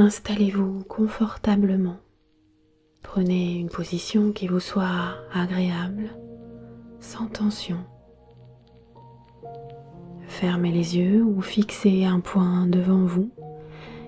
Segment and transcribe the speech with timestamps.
[0.00, 1.98] Installez-vous confortablement.
[3.02, 6.08] Prenez une position qui vous soit agréable,
[7.00, 7.84] sans tension.
[10.22, 13.30] Fermez les yeux ou fixez un point devant vous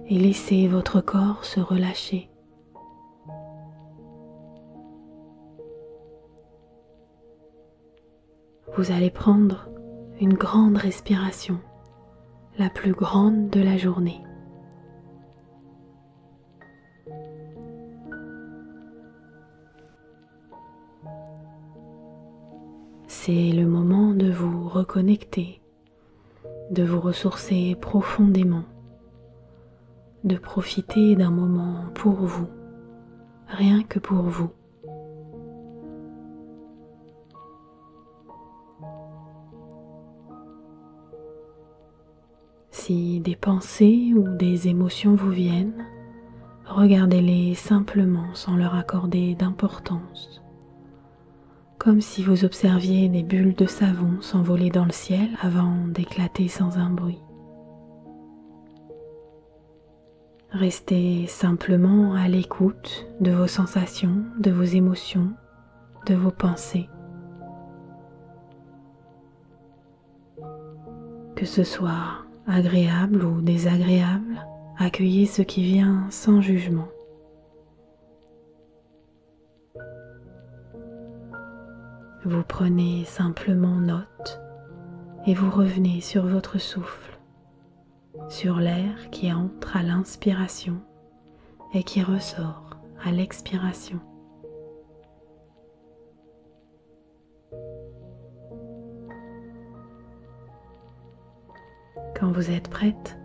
[0.08, 2.30] et laissez votre corps se relâcher.
[8.78, 9.68] Vous allez prendre
[10.22, 11.60] une grande respiration,
[12.56, 14.22] la plus grande de la journée.
[23.24, 25.60] C'est le moment de vous reconnecter,
[26.72, 28.64] de vous ressourcer profondément,
[30.24, 32.48] de profiter d'un moment pour vous,
[33.46, 34.50] rien que pour vous.
[42.72, 45.86] Si des pensées ou des émotions vous viennent,
[46.66, 50.42] regardez-les simplement sans leur accorder d'importance
[51.82, 56.78] comme si vous observiez des bulles de savon s'envoler dans le ciel avant d'éclater sans
[56.78, 57.18] un bruit.
[60.52, 65.32] Restez simplement à l'écoute de vos sensations, de vos émotions,
[66.06, 66.88] de vos pensées.
[71.34, 74.46] Que ce soit agréable ou désagréable,
[74.78, 76.86] accueillez ce qui vient sans jugement.
[82.24, 84.40] Vous prenez simplement note
[85.26, 87.18] et vous revenez sur votre souffle,
[88.28, 90.80] sur l'air qui entre à l'inspiration
[91.74, 93.98] et qui ressort à l'expiration.
[102.14, 103.18] Quand vous êtes prête,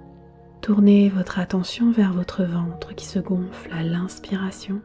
[0.61, 4.81] tournez votre attention vers votre ventre qui se gonfle à l'inspiration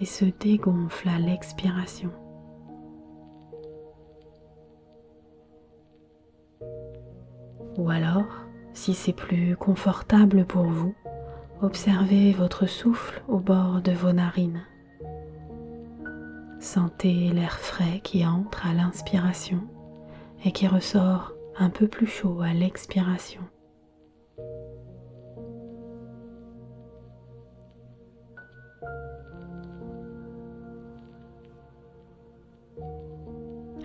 [0.00, 2.10] et se dégonfle à l'expiration.
[7.76, 10.94] Ou alors, si c'est plus confortable pour vous,
[11.62, 14.62] observez votre souffle au bord de vos narines.
[16.60, 19.60] Sentez l'air frais qui entre à l'inspiration
[20.44, 23.40] et qui ressort un peu plus chaud à l'expiration.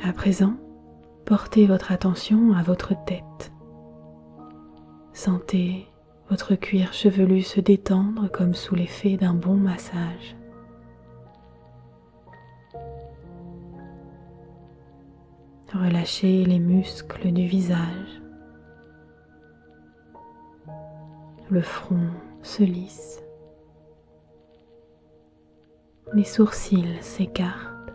[0.04, 0.54] À présent,
[1.26, 3.52] portez votre attention à votre tête.
[5.20, 5.86] Sentez
[6.30, 10.38] votre cuir chevelu se détendre comme sous l'effet d'un bon massage.
[15.74, 18.22] Relâchez les muscles du visage.
[21.50, 23.22] Le front se lisse.
[26.14, 27.92] Les sourcils s'écartent.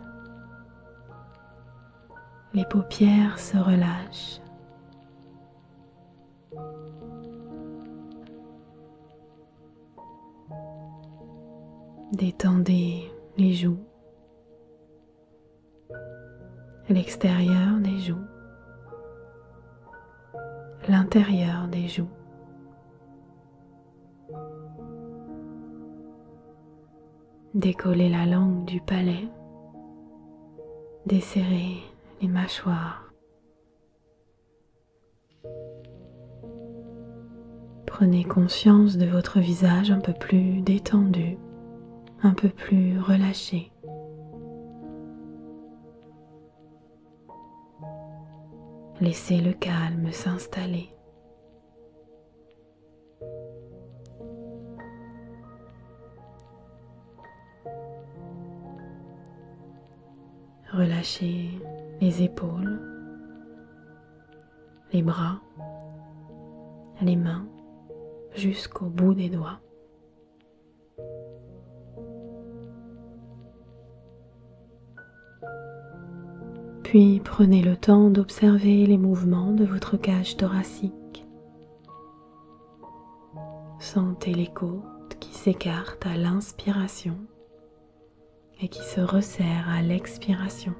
[2.53, 4.44] Les paupières se relâchent.
[12.11, 13.79] Détendez les joues,
[16.87, 18.25] l'extérieur des joues,
[20.87, 22.09] l'intérieur des joues.
[27.55, 29.27] Décollez la langue du palais,
[31.07, 31.77] desserrez
[32.21, 33.11] les mâchoires.
[37.87, 41.37] Prenez conscience de votre visage un peu plus détendu
[42.23, 43.71] un peu plus relâché.
[49.01, 50.89] Laissez le calme s'installer.
[60.71, 61.49] Relâchez
[62.01, 62.81] les épaules,
[64.91, 65.39] les bras,
[67.01, 67.47] les mains
[68.33, 69.59] jusqu'au bout des doigts.
[76.95, 81.25] Puis prenez le temps d'observer les mouvements de votre cage thoracique.
[83.79, 87.17] Sentez les côtes qui s'écartent à l'inspiration
[88.61, 90.73] et qui se resserrent à l'expiration.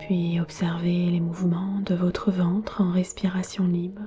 [0.00, 4.02] Puis observez les mouvements de votre ventre en respiration libre.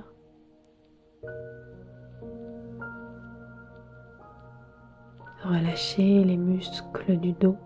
[5.48, 7.56] Relâchez les muscles du dos,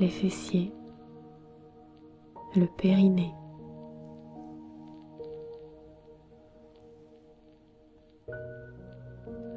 [0.00, 0.72] les fessiers,
[2.56, 3.32] le périnée.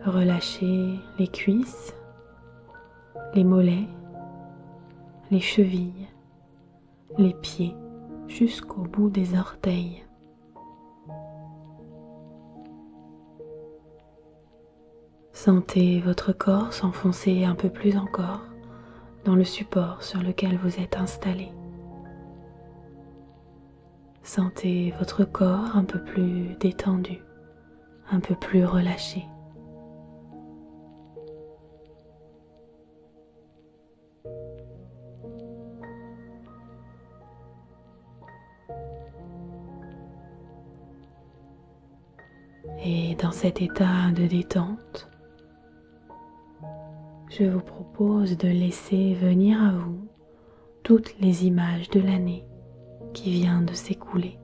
[0.06, 1.96] Relâchez les cuisses,
[3.34, 3.88] les mollets,
[5.32, 6.08] les chevilles,
[7.18, 7.74] les pieds
[8.28, 10.07] jusqu'au bout des orteils.
[15.40, 18.42] Sentez votre corps s'enfoncer un peu plus encore
[19.24, 21.52] dans le support sur lequel vous êtes installé.
[24.24, 27.20] Sentez votre corps un peu plus détendu,
[28.12, 29.26] un peu plus relâché.
[42.84, 45.12] Et dans cet état de détente,
[47.38, 50.08] je vous propose de laisser venir à vous
[50.82, 52.48] toutes les images de l'année
[53.14, 54.40] qui vient de s'écouler.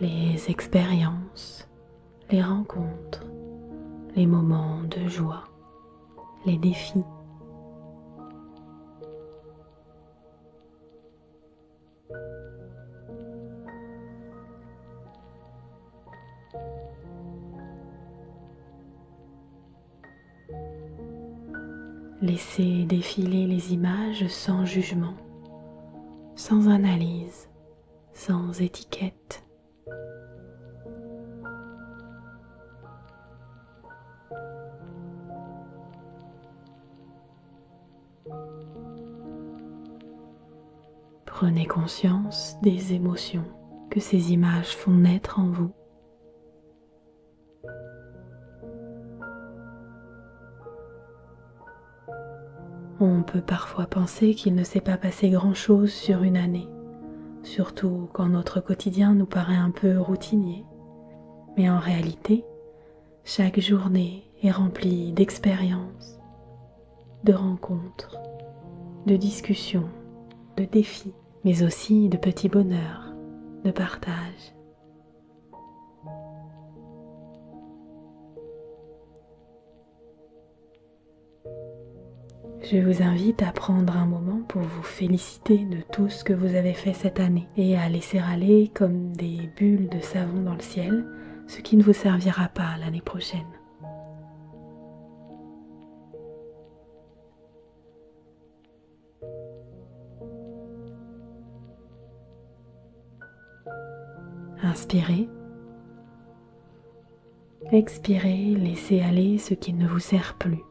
[0.00, 1.68] Les expériences,
[2.30, 3.26] les rencontres,
[4.16, 5.44] les moments de joie,
[6.46, 7.04] les défis.
[22.38, 25.16] Laissez défiler les images sans jugement,
[26.36, 27.48] sans analyse,
[28.12, 29.42] sans étiquette.
[41.26, 43.46] Prenez conscience des émotions
[43.90, 45.72] que ces images font naître en vous.
[53.30, 56.66] Peut parfois penser qu'il ne s'est pas passé grand-chose sur une année,
[57.42, 60.64] surtout quand notre quotidien nous paraît un peu routinier.
[61.56, 62.44] Mais en réalité,
[63.24, 66.18] chaque journée est remplie d'expériences,
[67.24, 68.16] de rencontres,
[69.06, 69.90] de discussions,
[70.56, 71.14] de défis,
[71.44, 73.12] mais aussi de petits bonheurs,
[73.64, 74.54] de partage.
[82.62, 86.54] Je vous invite à prendre un moment pour vous féliciter de tout ce que vous
[86.56, 90.60] avez fait cette année et à laisser aller comme des bulles de savon dans le
[90.60, 91.06] ciel
[91.46, 93.46] ce qui ne vous servira pas l'année prochaine.
[104.62, 105.28] Inspirez.
[107.70, 110.62] Expirez, laissez aller ce qui ne vous sert plus.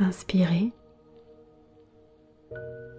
[0.00, 0.72] Inspirez.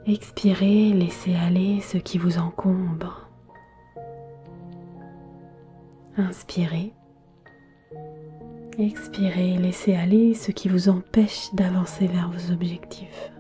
[0.05, 3.27] Expirez, laissez aller ce qui vous encombre.
[6.15, 6.93] Inspirez.
[8.77, 13.31] Expirez, laissez aller ce qui vous empêche d'avancer vers vos objectifs.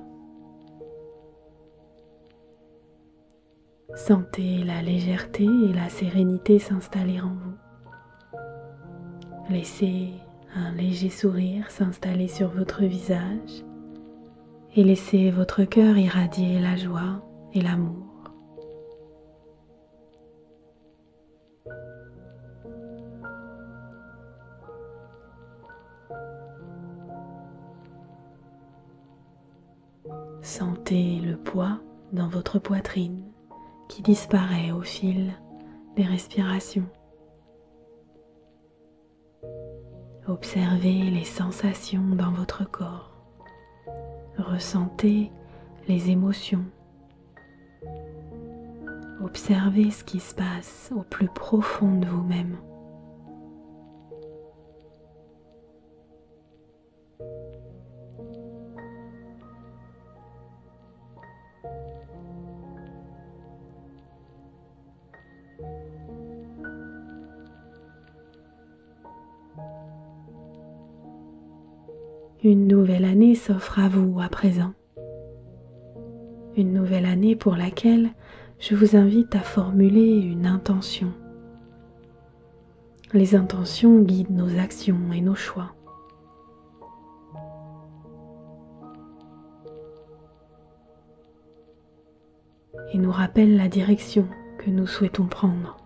[3.95, 8.39] Sentez la légèreté et la sérénité s'installer en vous.
[9.51, 10.13] Laissez
[10.55, 13.63] un léger sourire s'installer sur votre visage
[14.75, 18.07] et laissez votre cœur irradier la joie et l'amour.
[30.41, 31.79] Sentez le poids
[32.11, 33.21] dans votre poitrine
[33.87, 35.33] qui disparaît au fil
[35.95, 36.87] des respirations.
[40.27, 43.11] Observez les sensations dans votre corps.
[44.37, 45.31] Ressentez
[45.87, 46.63] les émotions.
[49.23, 52.57] Observez ce qui se passe au plus profond de vous-même.
[73.51, 74.71] S'offre à vous à présent.
[76.55, 78.11] Une nouvelle année pour laquelle
[78.59, 81.11] je vous invite à formuler une intention.
[83.11, 85.73] Les intentions guident nos actions et nos choix.
[92.93, 94.27] et nous rappellent la direction
[94.59, 95.80] que nous souhaitons prendre.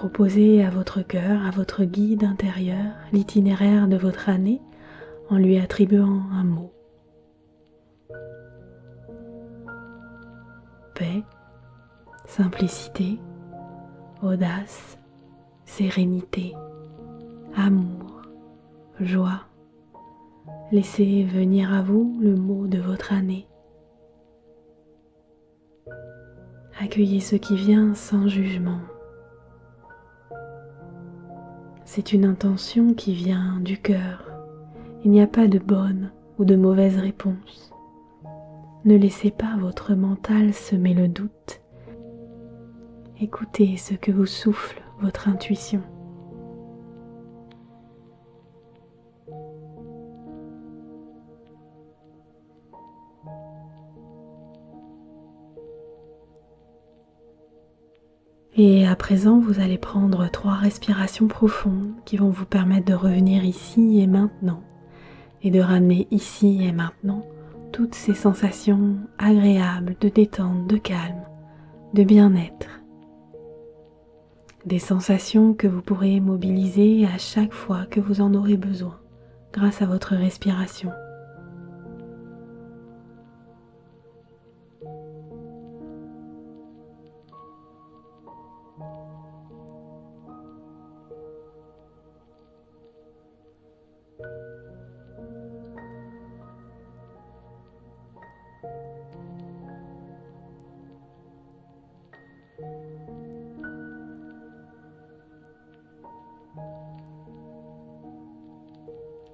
[0.00, 4.62] Proposez à votre cœur, à votre guide intérieur, l'itinéraire de votre année
[5.28, 6.72] en lui attribuant un mot.
[10.94, 11.22] Paix,
[12.24, 13.20] simplicité,
[14.22, 14.98] audace,
[15.66, 16.54] sérénité,
[17.54, 18.22] amour,
[19.00, 19.42] joie.
[20.72, 23.46] Laissez venir à vous le mot de votre année.
[26.80, 28.80] Accueillez ce qui vient sans jugement.
[31.92, 34.30] C'est une intention qui vient du cœur.
[35.04, 37.72] Il n'y a pas de bonne ou de mauvaise réponse.
[38.84, 41.60] Ne laissez pas votre mental semer le doute.
[43.20, 45.82] Écoutez ce que vous souffle votre intuition.
[58.62, 63.42] Et à présent, vous allez prendre trois respirations profondes qui vont vous permettre de revenir
[63.42, 64.62] ici et maintenant
[65.42, 67.24] et de ramener ici et maintenant
[67.72, 71.24] toutes ces sensations agréables de détente, de calme,
[71.94, 72.82] de bien-être.
[74.66, 79.00] Des sensations que vous pourrez mobiliser à chaque fois que vous en aurez besoin
[79.54, 80.90] grâce à votre respiration.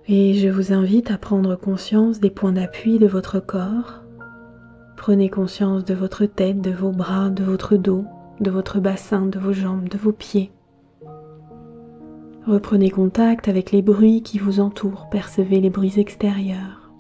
[0.08, 4.04] Et je vous invite à prendre conscience des points d'appui de votre corps.
[4.96, 8.04] Prenez conscience de votre tête, de vos bras, de votre dos,
[8.38, 10.52] de votre bassin, de vos jambes, de vos pieds.
[12.46, 16.92] Reprenez contact avec les bruits qui vous entourent, percevez les bruits extérieurs.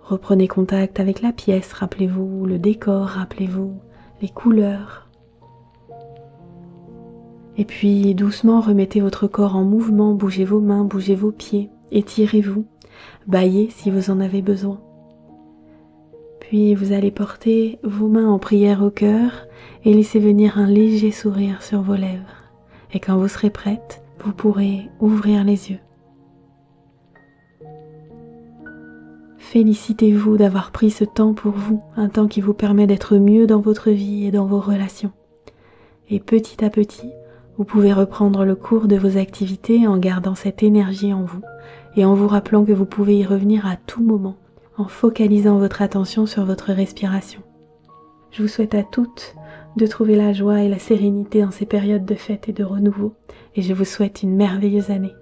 [0.00, 3.80] Reprenez contact avec la pièce, rappelez-vous, le décor, rappelez-vous,
[4.20, 5.08] les couleurs.
[7.56, 11.68] Et puis doucement remettez votre corps en mouvement, bougez vos mains, bougez vos pieds.
[11.94, 12.64] Étirez-vous,
[13.26, 14.80] baillez si vous en avez besoin.
[16.40, 19.46] Puis vous allez porter vos mains en prière au cœur
[19.84, 22.50] et laisser venir un léger sourire sur vos lèvres.
[22.94, 25.80] Et quand vous serez prête, vous pourrez ouvrir les yeux.
[29.36, 33.60] Félicitez-vous d'avoir pris ce temps pour vous, un temps qui vous permet d'être mieux dans
[33.60, 35.12] votre vie et dans vos relations.
[36.08, 37.10] Et petit à petit,
[37.58, 41.42] vous pouvez reprendre le cours de vos activités en gardant cette énergie en vous
[41.96, 44.36] et en vous rappelant que vous pouvez y revenir à tout moment
[44.78, 47.42] en focalisant votre attention sur votre respiration.
[48.30, 49.34] Je vous souhaite à toutes
[49.76, 53.14] de trouver la joie et la sérénité en ces périodes de fête et de renouveau
[53.54, 55.12] et je vous souhaite une merveilleuse année.